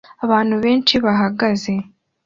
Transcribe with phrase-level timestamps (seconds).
[0.25, 1.73] Abantu benshi bahagaze